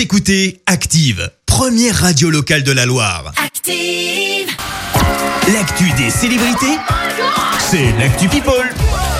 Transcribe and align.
Vous 0.00 0.04
écoutez 0.04 0.62
Active, 0.64 1.30
première 1.44 1.94
radio 1.94 2.30
locale 2.30 2.62
de 2.62 2.72
la 2.72 2.86
Loire. 2.86 3.34
Active. 3.36 4.48
L'actu 5.52 5.90
des 5.98 6.08
célébrités, 6.08 6.78
c'est 7.58 7.92
l'actu 7.98 8.26
People. 8.28 8.66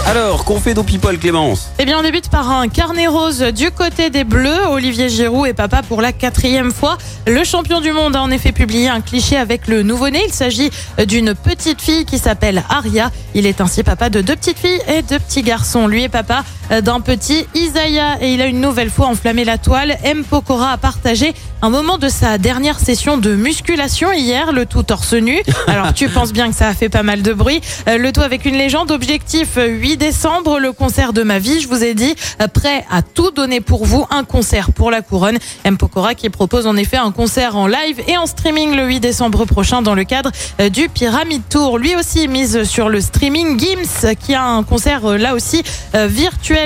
Alors, 0.07 0.47
qu'on 0.47 0.59
fait 0.59 0.73
nos 0.73 0.83
people, 0.83 1.19
Clémence? 1.19 1.69
Eh 1.79 1.85
bien, 1.85 1.99
on 1.99 2.03
débute 2.03 2.31
par 2.31 2.51
un 2.51 2.69
carnet 2.69 3.09
rose 3.09 3.41
du 3.41 3.71
côté 3.71 4.09
des 4.09 4.25
Bleus. 4.25 4.69
Olivier 4.69 5.11
Giroud 5.11 5.47
est 5.47 5.53
papa 5.53 5.83
pour 5.83 6.01
la 6.01 6.13
quatrième 6.13 6.73
fois. 6.73 6.97
Le 7.27 7.45
champion 7.45 7.83
du 7.83 7.93
monde 7.93 8.17
a 8.17 8.23
en 8.23 8.31
effet 8.31 8.53
publié 8.53 8.89
un 8.89 9.03
cliché 9.03 9.37
avec 9.37 9.69
le 9.69 9.83
nouveau-né. 9.83 10.23
Il 10.27 10.33
s'agit 10.33 10.71
d'une 11.07 11.35
petite 11.35 11.83
fille 11.83 12.07
qui 12.07 12.19
s'appelle 12.19 12.65
Aria. 12.71 13.11
Il 13.35 13.45
est 13.45 13.61
ainsi 13.61 13.83
papa 13.83 14.09
de 14.09 14.23
deux 14.23 14.35
petites 14.35 14.59
filles 14.59 14.81
et 14.89 15.03
deux 15.03 15.19
petits 15.19 15.43
garçons. 15.43 15.87
Lui 15.87 16.05
est 16.05 16.09
papa 16.09 16.43
d'un 16.71 17.01
petit 17.01 17.47
Isaiah 17.55 18.19
et 18.21 18.33
il 18.35 18.41
a 18.41 18.47
une 18.47 18.61
nouvelle 18.61 18.91
fois 18.91 19.07
enflammé 19.07 19.45
la 19.45 19.59
toile. 19.59 19.97
M. 20.05 20.25
Pokora 20.25 20.73
a 20.73 20.77
partagé 20.77 21.35
un 21.63 21.71
moment 21.71 21.99
de 21.99 22.09
sa 22.09 22.39
dernière 22.39 22.79
session 22.79 23.19
de 23.19 23.35
musculation 23.35 24.13
hier, 24.13 24.53
le 24.53 24.67
tout 24.67 24.83
torse 24.83 25.13
nu. 25.15 25.43
Alors 25.67 25.93
tu 25.93 26.09
penses 26.09 26.33
bien 26.33 26.49
que 26.49 26.57
ça 26.57 26.69
a 26.69 26.75
fait 26.75 26.89
pas 26.89 27.03
mal 27.03 27.23
de 27.23 27.33
bruit. 27.33 27.61
Euh, 27.89 27.99
Le 27.99 28.13
tout 28.13 28.23
avec 28.23 28.45
une 28.45 28.57
légende. 28.57 28.91
Objectif 28.91 29.57
euh, 29.57 29.67
8 29.67 29.97
décembre, 29.97 30.59
le 30.59 30.73
concert 30.73 31.13
de 31.13 31.23
ma 31.23 31.39
vie. 31.39 31.61
Je 31.61 31.69
vous 31.69 31.85
ai 31.85 31.95
dit, 31.95 32.15
euh, 32.41 32.49
prêt 32.49 32.85
à 32.91 33.03
tout 33.03 33.31
donner 33.31 33.61
pour 33.61 33.85
vous. 33.85 34.07
Un 34.11 34.25
concert 34.25 34.73
pour 34.73 34.91
la 34.91 35.03
couronne. 35.03 35.39
M. 35.65 35.77
Pokora 35.77 36.15
qui 36.15 36.31
propose 36.31 36.67
en 36.67 36.77
effet 36.77 36.97
un 36.97 37.13
concert 37.13 37.57
en 37.57 37.67
live 37.67 38.01
et 38.09 38.17
en 38.17 38.27
streaming 38.27 38.75
le 38.75 38.87
8 38.87 39.01
décembre 39.01 39.45
prochain 39.45 39.83
dans 39.83 39.95
le 39.95 40.05
cadre 40.05 40.31
euh, 40.61 40.69
du 40.69 40.89
Pyramid 40.89 41.43
Tour. 41.49 41.79
Lui 41.79 41.97
aussi 41.97 42.29
mise 42.29 42.65
sur 42.65 42.89
le 42.89 43.01
streaming. 43.01 43.59
Gims 43.59 44.15
qui 44.19 44.35
a 44.35 44.45
un 44.45 44.63
concert 44.63 45.05
euh, 45.05 45.19
là 45.19 45.35
aussi 45.35 45.63
euh, 45.95 46.09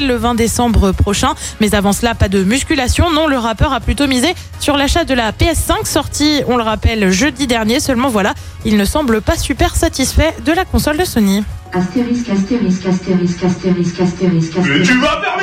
le 0.01 0.17
20 0.17 0.35
décembre 0.35 0.93
prochain. 0.93 1.35
Mais 1.61 1.75
avant 1.75 1.93
cela, 1.93 2.15
pas 2.15 2.29
de 2.29 2.43
musculation. 2.43 3.11
Non, 3.11 3.27
le 3.27 3.39
rappeur 3.39 3.73
a 3.73 3.81
plutôt 3.81 4.07
misé 4.07 4.35
sur 4.61 4.77
l'achat 4.77 5.05
de 5.05 5.15
la 5.15 5.33
PS5 5.33 5.85
sortie, 5.85 6.43
on 6.49 6.57
le 6.57 6.63
rappelle, 6.63 7.11
jeudi 7.11 7.47
dernier. 7.47 7.81
Seulement 7.81 8.09
voilà, 8.09 8.35
il 8.65 8.77
ne 8.77 8.85
semble 8.85 9.21
pas 9.21 9.37
super 9.37 9.77
satisfait 9.77 10.35
de 10.45 10.53
la 10.53 10.65
console 10.65 10.97
de 10.97 11.05
Sony. 11.05 11.45
Astérisque, 11.73 12.29
astérisque, 12.31 12.87
astérisque, 12.87 13.45
astérisque, 13.45 14.01
astérisque, 14.01 14.57
astérisque. 14.57 14.91
Alors 14.91 15.17
de 15.17 15.23
derrière 15.23 15.34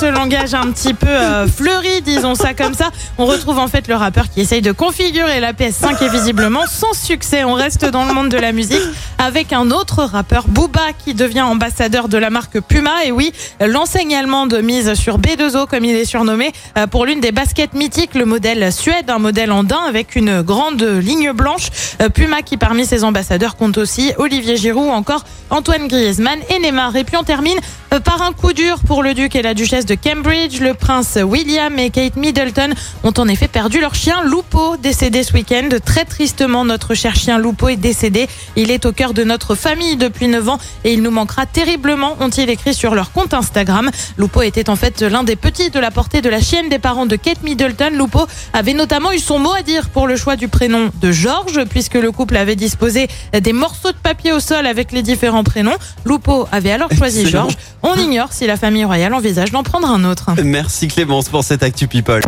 ce 0.00 0.06
langage 0.06 0.54
un 0.54 0.72
petit 0.72 0.94
peu 0.94 1.06
euh, 1.06 1.46
fleuri, 1.46 2.02
disons 2.02 2.34
ça 2.34 2.54
comme 2.54 2.74
ça, 2.74 2.90
on 3.18 3.26
retrouve 3.26 3.58
en 3.58 3.68
fait 3.68 3.86
le 3.86 3.94
rappeur 3.94 4.28
qui 4.28 4.40
essaye 4.40 4.62
de 4.62 4.72
configurer 4.72 5.40
la 5.40 5.52
PS5 5.52 6.02
et 6.04 6.08
visiblement 6.08 6.66
sans 6.66 6.92
succès. 6.94 7.44
On 7.44 7.52
reste 7.52 7.84
dans 7.84 8.04
le 8.04 8.12
monde 8.12 8.28
de 8.28 8.36
la 8.36 8.52
musique 8.52 8.82
avec 9.18 9.52
un 9.52 9.70
autre 9.70 10.02
rappeur, 10.02 10.46
Booba, 10.48 10.92
qui 11.04 11.14
devient 11.14 11.42
ambassadeur 11.42 12.08
de 12.08 12.18
la 12.18 12.30
marque 12.30 12.60
Puma. 12.60 13.04
Et 13.04 13.12
oui, 13.12 13.32
l'enseigne 13.60 14.16
allemande 14.16 14.54
mise 14.62 14.94
sur 14.94 15.18
B2O, 15.18 15.66
comme 15.66 15.84
il 15.84 15.94
est 15.94 16.04
surnommé, 16.04 16.52
euh, 16.76 16.86
pour 16.86 17.06
l'une 17.06 17.20
des 17.20 17.32
baskets 17.32 17.74
mythiques, 17.74 18.14
le 18.14 18.24
modèle 18.24 18.72
Suède, 18.72 19.10
un 19.10 19.18
modèle 19.18 19.52
en 19.52 19.64
daim 19.64 19.82
avec 19.86 20.16
une 20.16 20.42
grande 20.42 20.82
ligne 20.82 21.32
blanche. 21.32 21.68
Euh, 22.02 22.08
Puma 22.08 22.42
qui 22.42 22.56
parmi 22.56 22.84
ses 22.84 23.04
ambassadeurs 23.04 23.56
compte 23.56 23.78
aussi 23.78 24.12
Olivier 24.18 24.56
Giroud 24.56 24.88
ou 24.88 24.90
encore 24.90 25.24
Antoine 25.50 25.86
Griezmann 25.88 26.38
et 26.50 26.58
Neymar. 26.58 26.96
Et 26.96 27.04
puis 27.04 27.16
on 27.16 27.22
termine 27.24 27.58
par 28.00 28.22
un 28.22 28.32
coup 28.32 28.52
dur 28.52 28.78
pour 28.86 29.02
le 29.02 29.14
duc 29.14 29.36
et 29.36 29.42
la 29.42 29.54
duchesse 29.54 29.86
de 29.86 29.93
Cambridge. 29.96 30.60
Le 30.60 30.74
prince 30.74 31.18
William 31.22 31.78
et 31.78 31.90
Kate 31.90 32.16
Middleton 32.16 32.70
ont 33.02 33.12
en 33.16 33.28
effet 33.28 33.48
perdu 33.48 33.80
leur 33.80 33.94
chien 33.94 34.22
Lupo, 34.24 34.76
décédé 34.76 35.22
ce 35.22 35.32
week-end. 35.32 35.68
Très 35.84 36.04
tristement, 36.04 36.64
notre 36.64 36.94
cher 36.94 37.14
chien 37.14 37.38
Lupo 37.38 37.68
est 37.68 37.76
décédé. 37.76 38.28
Il 38.56 38.70
est 38.70 38.86
au 38.86 38.92
cœur 38.92 39.14
de 39.14 39.24
notre 39.24 39.54
famille 39.54 39.96
depuis 39.96 40.28
9 40.28 40.48
ans 40.48 40.58
et 40.84 40.92
il 40.92 41.02
nous 41.02 41.10
manquera 41.10 41.46
terriblement, 41.46 42.16
ont-ils 42.20 42.48
écrit 42.50 42.74
sur 42.74 42.94
leur 42.94 43.12
compte 43.12 43.34
Instagram. 43.34 43.90
Lupo 44.18 44.42
était 44.42 44.70
en 44.70 44.76
fait 44.76 45.02
l'un 45.02 45.24
des 45.24 45.36
petits 45.36 45.70
de 45.70 45.78
la 45.78 45.90
portée 45.90 46.20
de 46.20 46.28
la 46.28 46.40
chienne 46.40 46.68
des 46.68 46.78
parents 46.78 47.06
de 47.06 47.16
Kate 47.16 47.42
Middleton. 47.42 47.90
Lupo 47.92 48.26
avait 48.52 48.74
notamment 48.74 49.12
eu 49.12 49.18
son 49.18 49.38
mot 49.38 49.52
à 49.52 49.62
dire 49.62 49.88
pour 49.90 50.06
le 50.06 50.16
choix 50.16 50.36
du 50.36 50.48
prénom 50.48 50.90
de 51.00 51.12
George, 51.12 51.64
puisque 51.68 51.94
le 51.94 52.12
couple 52.12 52.36
avait 52.36 52.56
disposé 52.56 53.08
des 53.38 53.52
morceaux 53.52 53.92
de 53.92 53.96
papier 53.96 54.32
au 54.32 54.40
sol 54.40 54.66
avec 54.66 54.92
les 54.92 55.02
différents 55.02 55.44
prénoms. 55.44 55.76
Lupo 56.04 56.46
avait 56.52 56.72
alors 56.72 56.90
choisi 56.96 57.20
Excellent. 57.22 57.42
George. 57.42 57.56
On 57.82 57.94
ignore 57.96 58.32
si 58.32 58.46
la 58.46 58.56
famille 58.56 58.84
royale 58.84 59.14
envisage 59.14 59.50
d'en 59.50 59.62
prendre 59.80 59.92
un 59.92 60.04
autre. 60.04 60.30
Merci 60.44 60.86
Clémence 60.86 61.28
pour 61.28 61.42
cette 61.42 61.64
actu 61.64 61.88
people. 61.88 62.20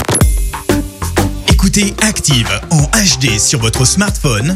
Écoutez 1.47 1.95
Active 2.03 2.49
en 2.73 2.83
HD 2.83 3.39
sur 3.39 3.61
votre 3.61 3.85
smartphone, 3.85 4.53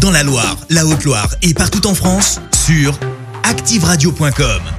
dans 0.00 0.10
la 0.10 0.22
Loire, 0.22 0.58
la 0.68 0.84
Haute-Loire 0.84 1.34
et 1.40 1.54
partout 1.54 1.86
en 1.86 1.94
France, 1.94 2.42
sur 2.66 2.98
activeradio.com. 3.44 4.73